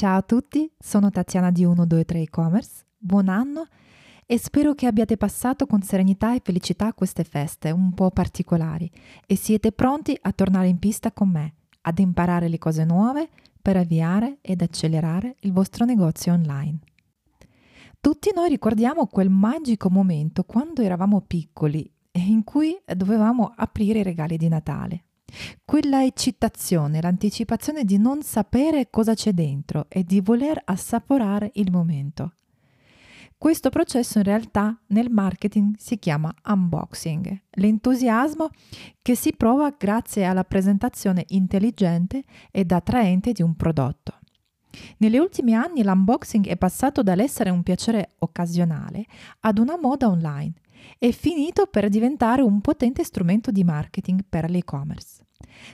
Ciao 0.00 0.16
a 0.16 0.22
tutti, 0.22 0.72
sono 0.78 1.10
Tatiana 1.10 1.50
di 1.50 1.60
123 1.60 2.22
e-commerce. 2.22 2.86
Buon 2.96 3.28
anno 3.28 3.66
e 4.24 4.38
spero 4.38 4.72
che 4.72 4.86
abbiate 4.86 5.18
passato 5.18 5.66
con 5.66 5.82
serenità 5.82 6.34
e 6.34 6.40
felicità 6.42 6.94
queste 6.94 7.22
feste 7.22 7.70
un 7.70 7.92
po' 7.92 8.10
particolari 8.10 8.90
e 9.26 9.36
siete 9.36 9.72
pronti 9.72 10.16
a 10.18 10.32
tornare 10.32 10.68
in 10.68 10.78
pista 10.78 11.12
con 11.12 11.28
me, 11.28 11.52
ad 11.82 11.98
imparare 11.98 12.48
le 12.48 12.56
cose 12.56 12.84
nuove 12.84 13.28
per 13.60 13.76
avviare 13.76 14.38
ed 14.40 14.62
accelerare 14.62 15.36
il 15.40 15.52
vostro 15.52 15.84
negozio 15.84 16.32
online. 16.32 16.78
Tutti 18.00 18.30
noi 18.34 18.48
ricordiamo 18.48 19.06
quel 19.06 19.28
magico 19.28 19.90
momento 19.90 20.44
quando 20.44 20.80
eravamo 20.80 21.20
piccoli 21.20 21.84
e 22.10 22.20
in 22.20 22.42
cui 22.42 22.74
dovevamo 22.96 23.52
aprire 23.54 23.98
i 23.98 24.04
regali 24.04 24.38
di 24.38 24.48
Natale. 24.48 25.04
Quella 25.64 26.04
eccitazione, 26.04 27.00
l'anticipazione 27.00 27.84
di 27.84 27.98
non 27.98 28.22
sapere 28.22 28.88
cosa 28.90 29.14
c'è 29.14 29.32
dentro 29.32 29.86
e 29.88 30.04
di 30.04 30.20
voler 30.20 30.60
assaporare 30.64 31.50
il 31.54 31.70
momento. 31.70 32.34
Questo 33.40 33.70
processo 33.70 34.18
in 34.18 34.24
realtà 34.24 34.78
nel 34.88 35.08
marketing 35.10 35.74
si 35.78 35.98
chiama 35.98 36.30
unboxing, 36.44 37.44
l'entusiasmo 37.52 38.50
che 39.00 39.14
si 39.14 39.32
prova 39.34 39.74
grazie 39.78 40.24
alla 40.24 40.44
presentazione 40.44 41.24
intelligente 41.28 42.22
ed 42.50 42.70
attraente 42.70 43.32
di 43.32 43.40
un 43.40 43.54
prodotto. 43.56 44.18
Negli 44.98 45.16
ultimi 45.16 45.54
anni 45.54 45.82
l'unboxing 45.82 46.46
è 46.46 46.56
passato 46.56 47.02
dall'essere 47.02 47.48
un 47.48 47.62
piacere 47.62 48.10
occasionale 48.18 49.06
ad 49.40 49.58
una 49.58 49.78
moda 49.78 50.08
online 50.08 50.52
è 50.98 51.10
finito 51.10 51.66
per 51.66 51.88
diventare 51.88 52.42
un 52.42 52.60
potente 52.60 53.04
strumento 53.04 53.50
di 53.50 53.64
marketing 53.64 54.24
per 54.28 54.50
l'e-commerce. 54.50 55.24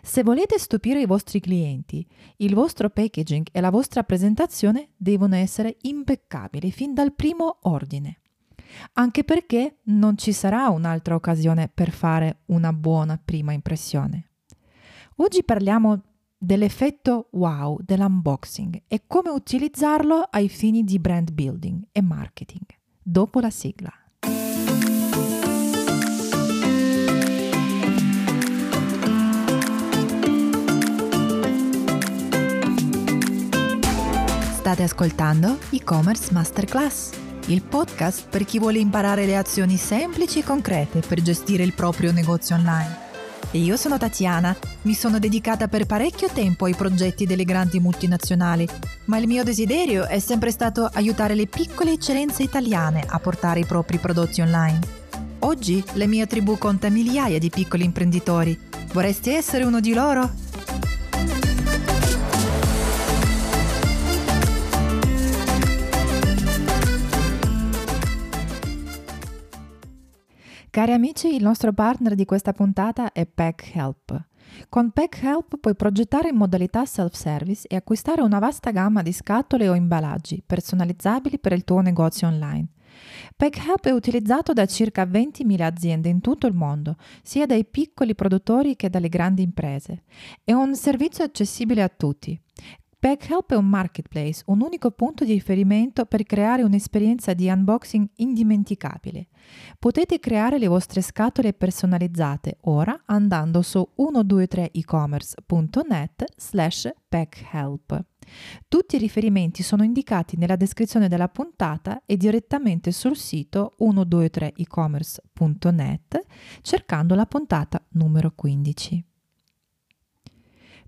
Se 0.02 0.22
volete 0.22 0.58
stupire 0.58 1.00
i 1.00 1.06
vostri 1.06 1.40
clienti, 1.40 2.06
il 2.36 2.54
vostro 2.54 2.90
packaging 2.90 3.48
e 3.52 3.60
la 3.60 3.70
vostra 3.70 4.04
presentazione 4.04 4.90
devono 4.96 5.34
essere 5.34 5.76
impeccabili 5.82 6.70
fin 6.70 6.94
dal 6.94 7.12
primo 7.12 7.58
ordine. 7.62 8.20
Anche 8.94 9.24
perché 9.24 9.78
non 9.84 10.16
ci 10.16 10.32
sarà 10.32 10.68
un'altra 10.68 11.14
occasione 11.14 11.68
per 11.68 11.90
fare 11.90 12.42
una 12.46 12.72
buona 12.72 13.20
prima 13.22 13.52
impressione. 13.52 14.30
Oggi 15.16 15.44
parliamo 15.44 16.02
dell'effetto 16.36 17.28
wow 17.32 17.78
dell'unboxing 17.80 18.82
e 18.86 19.04
come 19.06 19.30
utilizzarlo 19.30 20.20
ai 20.30 20.48
fini 20.48 20.84
di 20.84 20.98
brand 20.98 21.32
building 21.32 21.88
e 21.92 22.02
marketing. 22.02 22.64
Dopo 23.02 23.40
la 23.40 23.50
sigla. 23.50 23.92
State 34.66 34.82
ascoltando 34.82 35.58
e-commerce 35.70 36.32
masterclass, 36.32 37.10
il 37.46 37.62
podcast 37.62 38.26
per 38.28 38.44
chi 38.44 38.58
vuole 38.58 38.80
imparare 38.80 39.24
le 39.24 39.36
azioni 39.36 39.76
semplici 39.76 40.40
e 40.40 40.42
concrete 40.42 41.02
per 41.06 41.22
gestire 41.22 41.62
il 41.62 41.72
proprio 41.72 42.10
negozio 42.10 42.56
online. 42.56 42.96
E 43.52 43.58
io 43.58 43.76
sono 43.76 43.96
Tatiana, 43.96 44.56
mi 44.82 44.94
sono 44.94 45.20
dedicata 45.20 45.68
per 45.68 45.86
parecchio 45.86 46.28
tempo 46.32 46.64
ai 46.64 46.74
progetti 46.74 47.26
delle 47.26 47.44
grandi 47.44 47.78
multinazionali, 47.78 48.68
ma 49.04 49.18
il 49.18 49.28
mio 49.28 49.44
desiderio 49.44 50.04
è 50.04 50.18
sempre 50.18 50.50
stato 50.50 50.90
aiutare 50.92 51.36
le 51.36 51.46
piccole 51.46 51.92
eccellenze 51.92 52.42
italiane 52.42 53.04
a 53.06 53.20
portare 53.20 53.60
i 53.60 53.66
propri 53.66 53.98
prodotti 53.98 54.40
online. 54.40 54.80
Oggi 55.40 55.80
la 55.92 56.08
mia 56.08 56.26
tribù 56.26 56.58
conta 56.58 56.88
migliaia 56.88 57.38
di 57.38 57.50
piccoli 57.50 57.84
imprenditori. 57.84 58.58
Vorresti 58.92 59.30
essere 59.30 59.62
uno 59.62 59.78
di 59.78 59.94
loro? 59.94 60.28
Cari 70.76 70.92
amici, 70.92 71.34
il 71.34 71.42
nostro 71.42 71.72
partner 71.72 72.14
di 72.14 72.26
questa 72.26 72.52
puntata 72.52 73.10
è 73.12 73.24
PackHelp. 73.24 74.24
Con 74.68 74.90
PackHelp 74.90 75.56
puoi 75.56 75.74
progettare 75.74 76.28
in 76.28 76.36
modalità 76.36 76.84
self-service 76.84 77.66
e 77.66 77.76
acquistare 77.76 78.20
una 78.20 78.38
vasta 78.38 78.72
gamma 78.72 79.00
di 79.00 79.10
scatole 79.10 79.70
o 79.70 79.74
imballaggi 79.74 80.42
personalizzabili 80.44 81.38
per 81.38 81.52
il 81.52 81.64
tuo 81.64 81.80
negozio 81.80 82.26
online. 82.26 82.66
PackHelp 83.34 83.86
è 83.86 83.90
utilizzato 83.90 84.52
da 84.52 84.66
circa 84.66 85.04
20.000 85.04 85.62
aziende 85.62 86.10
in 86.10 86.20
tutto 86.20 86.46
il 86.46 86.52
mondo, 86.52 86.96
sia 87.22 87.46
dai 87.46 87.64
piccoli 87.64 88.14
produttori 88.14 88.76
che 88.76 88.90
dalle 88.90 89.08
grandi 89.08 89.40
imprese. 89.40 90.02
È 90.44 90.52
un 90.52 90.76
servizio 90.76 91.24
accessibile 91.24 91.82
a 91.82 91.88
tutti. 91.88 92.38
BackHelp 93.06 93.52
è 93.52 93.54
un 93.54 93.68
marketplace, 93.68 94.42
un 94.46 94.62
unico 94.62 94.90
punto 94.90 95.24
di 95.24 95.32
riferimento 95.32 96.06
per 96.06 96.24
creare 96.24 96.64
un'esperienza 96.64 97.34
di 97.34 97.48
unboxing 97.48 98.04
indimenticabile. 98.16 99.28
Potete 99.78 100.18
creare 100.18 100.58
le 100.58 100.66
vostre 100.66 101.02
scatole 101.02 101.52
personalizzate 101.52 102.56
ora 102.62 103.02
andando 103.04 103.62
su 103.62 103.88
123ecommerce.net 103.96 106.24
slash 106.36 106.90
backhelp. 107.08 108.04
Tutti 108.66 108.96
i 108.96 108.98
riferimenti 108.98 109.62
sono 109.62 109.84
indicati 109.84 110.36
nella 110.36 110.56
descrizione 110.56 111.06
della 111.06 111.28
puntata 111.28 112.02
e 112.06 112.16
direttamente 112.16 112.90
sul 112.90 113.16
sito 113.16 113.76
123ecommerce.net 113.78 116.26
cercando 116.60 117.14
la 117.14 117.26
puntata 117.26 117.80
numero 117.90 118.32
15. 118.34 119.04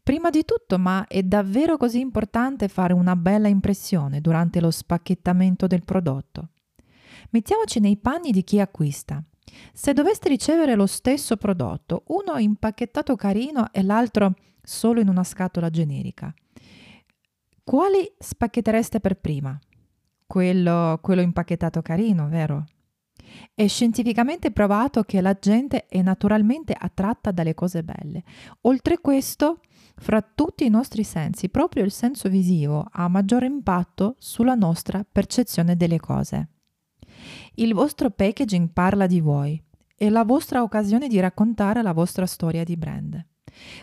Prima 0.09 0.31
di 0.31 0.47
tutto, 0.47 0.79
ma 0.79 1.07
è 1.07 1.23
davvero 1.23 1.77
così 1.77 2.01
importante 2.01 2.69
fare 2.69 2.95
una 2.95 3.15
bella 3.15 3.47
impressione 3.47 4.23
durante 4.23 4.59
lo 4.59 4.71
spacchettamento 4.71 5.67
del 5.67 5.85
prodotto? 5.85 6.49
Mettiamoci 7.29 7.79
nei 7.79 7.99
panni 7.99 8.31
di 8.31 8.43
chi 8.43 8.59
acquista. 8.59 9.23
Se 9.75 9.93
doveste 9.93 10.31
ricevere 10.31 10.77
lo 10.77 10.87
stesso 10.87 11.37
prodotto, 11.37 12.05
uno 12.07 12.39
impacchettato 12.39 13.17
carino 13.17 13.71
e 13.71 13.83
l'altro 13.83 14.33
solo 14.63 15.01
in 15.01 15.11
una 15.11 15.25
scatola 15.25 15.69
generica, 15.69 16.33
quali 17.63 18.11
spacchettereste 18.19 19.01
per 19.01 19.21
prima? 19.21 19.59
Quello, 20.27 21.01
quello 21.03 21.21
impacchettato 21.21 21.83
carino, 21.83 22.31
vero? 22.31 22.65
È 23.55 23.67
scientificamente 23.67 24.53
provato 24.53 25.03
che 25.03 25.21
la 25.21 25.37
gente 25.39 25.85
è 25.87 26.01
naturalmente 26.01 26.73
attratta 26.73 27.31
dalle 27.31 27.53
cose 27.53 27.83
belle. 27.83 28.23
Oltre 28.63 29.01
questo, 29.01 29.61
fra 29.99 30.23
tutti 30.23 30.65
i 30.65 30.71
nostri 30.71 31.05
sensi, 31.05 31.49
proprio 31.49 31.85
il 31.85 31.91
senso 31.91 32.29
visivo 32.29 32.87
ha 32.91 33.09
maggiore 33.09 33.47
impatto 33.47 34.17
sulla 34.19 34.55
nostra 34.55 35.05
percezione 35.11 35.77
delle 35.77 35.99
cose. 35.99 36.49
Il 37.55 37.75
vostro 37.75 38.11
packaging 38.11 38.71
parla 38.73 39.07
di 39.07 39.21
voi, 39.21 39.61
è 39.97 40.09
la 40.09 40.25
vostra 40.25 40.63
occasione 40.63 41.09
di 41.09 41.19
raccontare 41.19 41.83
la 41.83 41.93
vostra 41.93 42.27
storia 42.27 42.63
di 42.63 42.77
brand. 42.77 43.27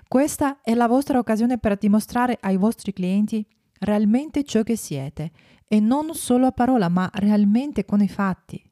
Questa 0.07 0.61
è 0.61 0.73
la 0.73 0.87
vostra 0.87 1.19
occasione 1.19 1.57
per 1.57 1.77
dimostrare 1.77 2.37
ai 2.39 2.55
vostri 2.55 2.93
clienti 2.93 3.45
realmente 3.79 4.43
ciò 4.43 4.63
che 4.63 4.77
siete 4.77 5.31
e 5.67 5.79
non 5.79 6.13
solo 6.13 6.45
a 6.45 6.51
parola, 6.51 6.87
ma 6.87 7.09
realmente 7.13 7.83
con 7.83 8.01
i 8.01 8.07
fatti. 8.07 8.63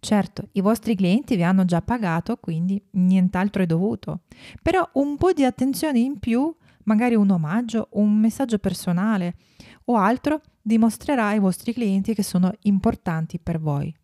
Certo, 0.00 0.48
i 0.52 0.62
vostri 0.62 0.96
clienti 0.96 1.36
vi 1.36 1.42
hanno 1.42 1.66
già 1.66 1.82
pagato, 1.82 2.38
quindi 2.38 2.82
nient'altro 2.92 3.62
è 3.62 3.66
dovuto. 3.66 4.22
Però 4.62 4.88
un 4.94 5.16
po' 5.18 5.32
di 5.32 5.44
attenzione 5.44 5.98
in 5.98 6.18
più, 6.18 6.52
magari 6.84 7.14
un 7.14 7.30
omaggio, 7.30 7.88
un 7.92 8.18
messaggio 8.18 8.58
personale 8.58 9.36
o 9.84 9.96
altro, 9.96 10.40
dimostrerà 10.62 11.26
ai 11.26 11.38
vostri 11.38 11.74
clienti 11.74 12.14
che 12.14 12.22
sono 12.22 12.50
importanti 12.62 13.38
per 13.38 13.60
voi. 13.60 13.94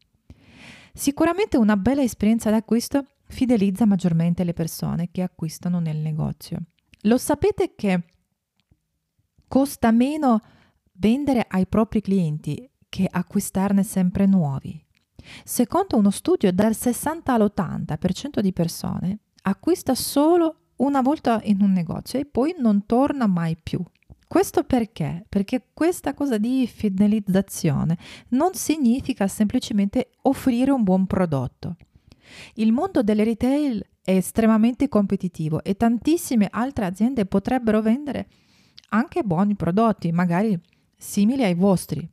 Sicuramente 0.93 1.57
una 1.57 1.77
bella 1.77 2.03
esperienza 2.03 2.51
d'acquisto 2.51 3.05
fidelizza 3.29 3.87
maggiormente 3.87 4.45
le 4.45 4.53
persone 4.53 5.11
che 5.11 5.23
acquistano 5.23 5.81
nel 5.81 5.97
negozio. 5.97 6.59
Lo 7.03 7.19
sapete 7.19 7.75
che 7.75 8.05
costa 9.49 9.91
meno 9.91 10.41
vendere 10.93 11.47
ai 11.49 11.67
propri 11.67 12.01
clienti 12.01 12.71
che 12.89 13.09
acquistarne 13.11 13.83
sempre 13.83 14.27
nuovi? 14.27 14.86
Secondo 15.45 15.97
uno 15.97 16.11
studio, 16.11 16.53
dal 16.53 16.75
60 16.75 17.33
all'80% 17.33 18.41
di 18.41 18.53
persone 18.53 19.19
acquista 19.43 19.95
solo 19.95 20.57
una 20.77 21.01
volta 21.01 21.41
in 21.45 21.63
un 21.63 21.73
negozio 21.73 22.19
e 22.19 22.27
poi 22.27 22.55
non 22.59 22.85
torna 22.87 23.27
mai 23.27 23.57
più. 23.61 23.83
Questo 24.29 24.65
perché? 24.65 25.25
Perché 25.29 25.69
questa 25.73 26.13
cosa 26.13 26.37
di 26.37 26.67
fidelizzazione 26.67 27.97
non 28.31 28.55
significa 28.55 29.29
semplicemente 29.29 30.11
offrire 30.23 30.73
un 30.73 30.83
buon 30.83 31.07
prodotto. 31.07 31.77
Il 32.55 32.73
mondo 32.73 33.03
delle 33.03 33.23
retail 33.23 33.85
è 34.03 34.17
estremamente 34.17 34.89
competitivo 34.89 35.63
e 35.63 35.77
tantissime 35.77 36.49
altre 36.51 36.87
aziende 36.87 37.25
potrebbero 37.25 37.81
vendere 37.81 38.29
anche 38.91 39.23
buoni 39.23 39.55
prodotti, 39.55 40.11
magari 40.11 40.59
simili 40.97 41.45
ai 41.45 41.55
vostri, 41.55 42.09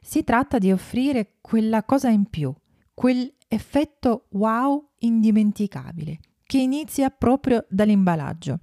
si 0.00 0.24
tratta 0.24 0.58
di 0.58 0.72
offrire 0.72 1.34
quella 1.40 1.84
cosa 1.84 2.08
in 2.08 2.26
più, 2.26 2.52
quell'effetto 2.94 4.26
wow 4.30 4.90
indimenticabile, 4.98 6.18
che 6.44 6.58
inizia 6.58 7.10
proprio 7.10 7.64
dall'imballaggio. 7.68 8.58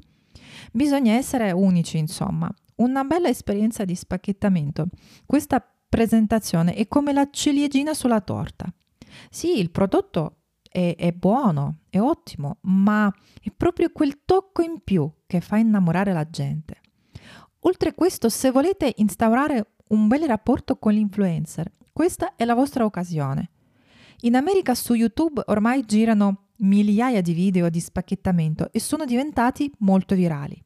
Bisogna 0.72 1.14
essere 1.14 1.52
unici, 1.52 1.98
insomma, 1.98 2.52
una 2.78 3.04
bella 3.04 3.30
esperienza 3.30 3.86
di 3.86 3.96
spacchettamento. 3.96 4.88
Questa 5.26 5.66
presentazione 5.88 6.74
è 6.74 6.88
come 6.88 7.14
la 7.14 7.30
ciliegina 7.32 7.94
sulla 7.94 8.22
torta. 8.22 8.72
Sì, 9.30 9.60
il 9.60 9.72
prodotto 9.72 10.40
è, 10.70 10.96
è 10.98 11.12
buono, 11.14 11.80
è 11.90 12.00
ottimo, 12.00 12.58
ma 12.62 13.14
è 13.42 13.50
proprio 13.56 13.92
quel 13.92 14.26
tocco 14.26 14.62
in 14.62 14.82
più 14.84 15.10
che 15.26 15.40
fa 15.40 15.58
innamorare 15.58 16.12
la 16.12 16.30
gente. 16.30 16.82
Oltre 17.62 17.90
a 17.90 17.94
questo, 17.94 18.30
se 18.30 18.52
volete 18.52 18.94
instaurare 18.98 19.75
un 19.90 20.08
bel 20.08 20.24
rapporto 20.24 20.78
con 20.78 20.94
l'influencer, 20.94 21.72
questa 21.92 22.36
è 22.36 22.46
la 22.46 22.56
vostra 22.56 22.86
occasione. 22.86 23.50
In 24.22 24.36
America 24.36 24.74
su 24.74 24.94
YouTube 24.94 25.44
ormai 25.48 25.86
girano 25.86 26.48
migliaia 26.58 27.22
di 27.22 27.34
video 27.34 27.70
di 27.70 27.80
spacchettamento 27.80 28.72
e 28.72 28.80
sono 28.80 29.06
diventati 29.06 29.72
molto 29.80 30.16
virali. 30.16 30.62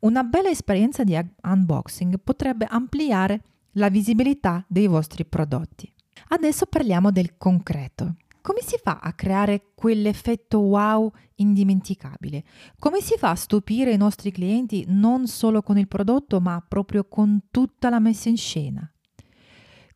Una 0.00 0.22
bella 0.22 0.48
esperienza 0.48 1.04
di 1.04 1.18
unboxing 1.42 2.18
potrebbe 2.22 2.66
ampliare 2.68 3.42
la 3.72 3.90
visibilità 3.90 4.64
dei 4.66 4.86
vostri 4.86 5.24
prodotti. 5.24 5.92
Adesso 6.28 6.66
parliamo 6.66 7.10
del 7.10 7.36
concreto. 7.36 8.16
Come 8.46 8.60
si 8.62 8.78
fa 8.80 9.00
a 9.02 9.12
creare 9.12 9.72
quell'effetto 9.74 10.60
wow 10.60 11.10
indimenticabile? 11.34 12.44
Come 12.78 13.00
si 13.00 13.16
fa 13.18 13.30
a 13.30 13.34
stupire 13.34 13.90
i 13.90 13.96
nostri 13.96 14.30
clienti 14.30 14.84
non 14.86 15.26
solo 15.26 15.62
con 15.62 15.78
il 15.78 15.88
prodotto, 15.88 16.40
ma 16.40 16.64
proprio 16.66 17.08
con 17.08 17.46
tutta 17.50 17.90
la 17.90 17.98
messa 17.98 18.28
in 18.28 18.36
scena? 18.36 18.88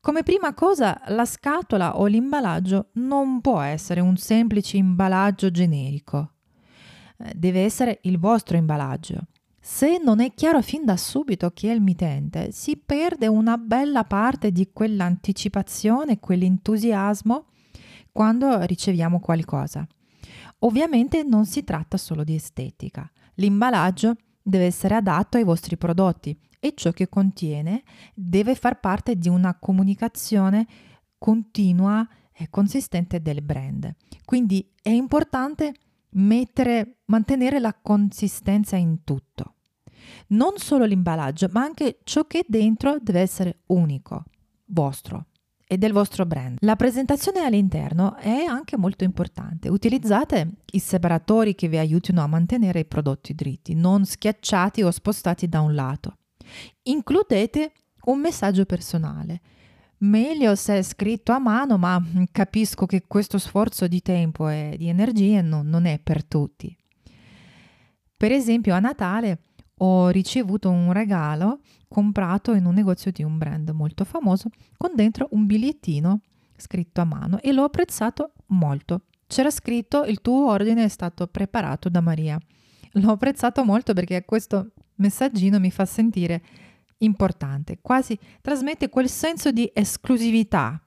Come 0.01 0.25
prima 0.25 0.53
cosa, 0.53 1.01
la 1.11 1.27
scatola 1.27 2.01
o 2.01 2.07
l'imballaggio 2.07 2.89
non 2.95 3.41
può 3.41 3.61
essere 3.61 4.01
un 4.01 4.17
semplice 4.17 4.79
imballaggio 4.79 5.53
generico. 5.53 6.33
Eh, 7.19 7.33
deve 7.37 7.63
essere 7.63 8.01
il 8.03 8.19
vostro 8.19 8.57
imballaggio. 8.57 9.29
Se 9.61 10.01
non 10.03 10.19
è 10.19 10.35
chiaro 10.35 10.61
fin 10.61 10.85
da 10.85 10.97
subito 10.97 11.53
chi 11.53 11.69
è 11.69 11.73
il 11.73 11.81
mittente, 11.81 12.51
si 12.51 12.77
perde 12.77 13.29
una 13.29 13.57
bella 13.57 14.03
parte 14.03 14.51
di 14.51 14.71
quell'anticipazione, 14.73 16.19
quell'entusiasmo 16.19 17.45
quando 18.13 18.63
riceviamo 18.63 19.21
qualcosa. 19.21 19.87
Ovviamente 20.61 21.23
non 21.23 21.47
si 21.47 21.65
tratta 21.65 21.97
solo 21.97 22.25
di 22.25 22.35
estetica. 22.35 23.11
L'imballaggio 23.35 24.17
deve 24.43 24.67
essere 24.67 24.95
adatto 24.95 25.37
ai 25.37 25.45
vostri 25.45 25.77
prodotti 25.77 26.39
e 26.59 26.75
ciò 26.75 26.91
che 26.91 27.09
contiene 27.09 27.83
deve 28.15 28.55
far 28.55 28.81
parte 28.81 29.17
di 29.17 29.29
una 29.29 29.57
comunicazione 29.59 30.67
continua 31.17 32.07
e 32.33 32.49
consistente 32.51 33.23
del 33.23 33.43
brand. 33.43 33.95
Quindi 34.25 34.71
è 34.83 34.91
importante 34.91 35.75
mettere, 36.11 37.01
mantenere 37.07 37.59
la 37.59 37.75
consistenza 37.81 38.77
in 38.77 39.05
tutto. 39.05 39.55
Non 40.29 40.57
solo 40.57 40.85
l'imballaggio, 40.85 41.49
ma 41.53 41.63
anche 41.63 42.01
ciò 42.05 42.27
che 42.27 42.41
è 42.41 42.45
dentro 42.47 42.99
deve 43.01 43.21
essere 43.21 43.61
unico, 43.67 44.25
vostro 44.67 45.27
e 45.71 45.79
del 45.79 45.93
vostro 45.93 46.27
brand. 46.27 46.57
La 46.63 46.75
presentazione 46.75 47.45
all'interno 47.45 48.17
è 48.17 48.43
anche 48.43 48.77
molto 48.77 49.05
importante. 49.05 49.69
Utilizzate 49.69 50.63
i 50.73 50.81
separatori 50.81 51.55
che 51.55 51.69
vi 51.69 51.79
aiutino 51.79 52.23
a 52.23 52.27
mantenere 52.27 52.81
i 52.81 52.87
prodotti 52.87 53.37
dritti, 53.37 53.75
non 53.75 54.05
schiacciati 54.05 54.83
o 54.83 54.91
spostati 54.91 55.49
da 55.49 55.61
un 55.61 55.77
lato. 55.77 56.17
Includete 56.83 57.73
un 58.07 58.19
messaggio 58.19 58.65
personale 58.65 59.41
Meglio 60.03 60.55
se 60.55 60.79
è 60.79 60.83
scritto 60.83 61.33
a 61.33 61.39
mano, 61.39 61.77
ma 61.77 62.03
capisco 62.33 62.87
che 62.87 63.05
questo 63.07 63.37
sforzo 63.37 63.87
di 63.87 64.01
tempo 64.01 64.49
e 64.49 64.75
di 64.79 64.89
energie 64.89 65.43
non, 65.43 65.69
non 65.69 65.85
è 65.85 65.99
per 65.99 66.25
tutti. 66.25 66.75
Per 68.17 68.33
esempio, 68.33 68.75
a 68.75 68.79
Natale 68.79 69.39
ho 69.83 70.09
ricevuto 70.09 70.71
un 70.71 70.93
regalo 70.93 71.61
comprato 71.89 72.53
in 72.55 72.67
un 72.67 72.75
negozio 72.75 73.11
di 73.11 73.23
un 73.23 73.39
brand 73.39 73.71
molto 73.71 74.05
famoso 74.05 74.51
con 74.77 74.93
dentro 74.95 75.29
un 75.33 75.47
bigliettino 75.47 76.21
scritto 76.57 77.01
a 77.01 77.05
mano 77.05 77.41
e 77.41 77.53
l'ho 77.53 77.65
apprezzato 77.65 78.33
molto. 78.49 79.03
C'era 79.27 79.51
scritto 79.51 80.05
il 80.05 80.21
tuo 80.21 80.49
ordine 80.49 80.85
è 80.85 80.89
stato 80.89 81.27
preparato 81.27 81.89
da 81.89 82.01
Maria. 82.01 82.39
L'ho 82.95 83.13
apprezzato 83.13 83.65
molto 83.65 83.95
perché 83.95 84.25
questo 84.25 84.73
messaggino 84.97 85.59
mi 85.59 85.71
fa 85.71 85.87
sentire 85.87 86.43
importante, 86.99 87.79
quasi 87.81 88.19
trasmette 88.41 88.89
quel 88.89 89.09
senso 89.09 89.51
di 89.51 89.71
esclusività. 89.73 90.81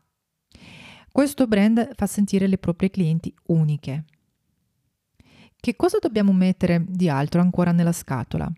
Questo 1.12 1.48
brand 1.48 1.96
fa 1.96 2.06
sentire 2.06 2.48
le 2.48 2.58
proprie 2.58 2.90
clienti 2.90 3.34
uniche. 3.48 4.06
Che 5.56 5.76
cosa 5.76 5.98
dobbiamo 6.00 6.34
mettere 6.34 6.84
di 6.88 7.08
altro 7.08 7.40
ancora 7.40 7.72
nella 7.72 7.94
scatola? 7.94 8.52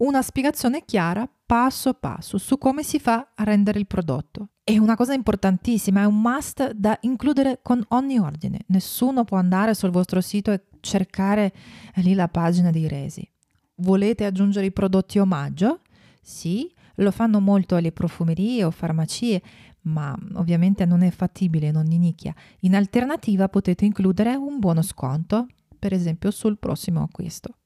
Una 0.00 0.22
spiegazione 0.22 0.86
chiara 0.86 1.28
passo 1.44 1.92
passo 1.92 2.38
su 2.38 2.56
come 2.56 2.82
si 2.82 2.98
fa 2.98 3.32
a 3.34 3.44
rendere 3.44 3.78
il 3.78 3.86
prodotto. 3.86 4.48
È 4.64 4.78
una 4.78 4.96
cosa 4.96 5.12
importantissima, 5.12 6.00
è 6.00 6.04
un 6.06 6.22
must 6.22 6.72
da 6.72 6.96
includere 7.02 7.60
con 7.62 7.84
ogni 7.88 8.18
ordine. 8.18 8.60
Nessuno 8.68 9.24
può 9.24 9.36
andare 9.36 9.74
sul 9.74 9.90
vostro 9.90 10.22
sito 10.22 10.52
e 10.52 10.62
cercare 10.80 11.52
lì 11.96 12.14
la 12.14 12.28
pagina 12.28 12.70
dei 12.70 12.88
resi. 12.88 13.28
Volete 13.76 14.24
aggiungere 14.24 14.64
i 14.64 14.72
prodotti 14.72 15.18
omaggio? 15.18 15.80
Sì, 16.22 16.72
lo 16.94 17.10
fanno 17.10 17.38
molto 17.40 17.76
le 17.76 17.92
profumerie 17.92 18.64
o 18.64 18.70
farmacie, 18.70 19.42
ma 19.82 20.16
ovviamente 20.36 20.86
non 20.86 21.02
è 21.02 21.10
fattibile 21.10 21.66
in 21.66 21.76
ogni 21.76 21.98
nicchia. 21.98 22.34
In 22.60 22.74
alternativa 22.74 23.50
potete 23.50 23.84
includere 23.84 24.34
un 24.34 24.60
buono 24.60 24.80
sconto, 24.80 25.46
per 25.78 25.92
esempio 25.92 26.30
sul 26.30 26.58
prossimo 26.58 27.02
acquisto. 27.02 27.56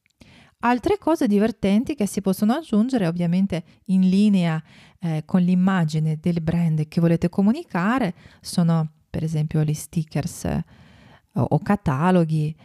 Altre 0.66 0.96
cose 0.96 1.26
divertenti 1.26 1.94
che 1.94 2.06
si 2.06 2.22
possono 2.22 2.54
aggiungere, 2.54 3.06
ovviamente 3.06 3.64
in 3.86 4.08
linea 4.08 4.62
eh, 4.98 5.22
con 5.26 5.42
l'immagine 5.42 6.18
del 6.18 6.40
brand 6.40 6.88
che 6.88 7.02
volete 7.02 7.28
comunicare, 7.28 8.14
sono 8.40 8.90
per 9.10 9.22
esempio 9.22 9.62
gli 9.62 9.74
stickers 9.74 10.44
eh, 10.44 10.64
o 11.32 11.58
cataloghi. 11.58 12.56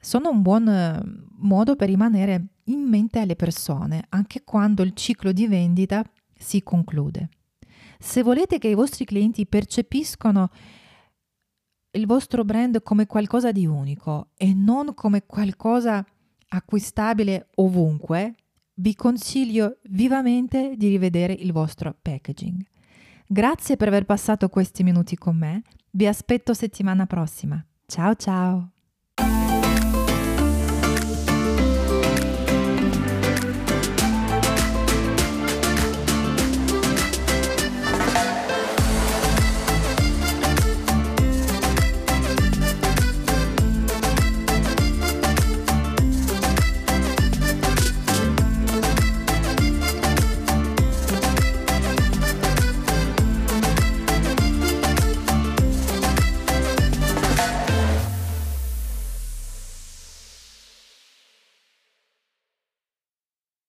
Sono 0.00 0.30
un 0.30 0.40
buon 0.40 0.68
eh, 0.68 1.02
modo 1.38 1.74
per 1.74 1.88
rimanere 1.88 2.46
in 2.64 2.82
mente 2.82 3.18
alle 3.18 3.34
persone, 3.34 4.04
anche 4.10 4.44
quando 4.44 4.84
il 4.84 4.94
ciclo 4.94 5.32
di 5.32 5.48
vendita 5.48 6.04
si 6.36 6.62
conclude. 6.62 7.28
Se 7.98 8.22
volete 8.22 8.58
che 8.58 8.68
i 8.68 8.74
vostri 8.74 9.04
clienti 9.04 9.46
percepiscono 9.46 10.48
il 11.90 12.06
vostro 12.06 12.44
brand 12.44 12.82
come 12.84 13.06
qualcosa 13.06 13.50
di 13.50 13.66
unico 13.66 14.28
e 14.36 14.54
non 14.54 14.94
come 14.94 15.26
qualcosa 15.26 16.06
acquistabile 16.48 17.48
ovunque, 17.56 18.34
vi 18.74 18.94
consiglio 18.94 19.78
vivamente 19.84 20.74
di 20.76 20.88
rivedere 20.88 21.32
il 21.32 21.52
vostro 21.52 21.96
packaging. 22.00 22.64
Grazie 23.26 23.76
per 23.76 23.88
aver 23.88 24.04
passato 24.04 24.48
questi 24.48 24.82
minuti 24.82 25.16
con 25.16 25.36
me, 25.36 25.62
vi 25.90 26.06
aspetto 26.06 26.54
settimana 26.54 27.06
prossima. 27.06 27.62
Ciao 27.86 28.14
ciao! 28.14 28.77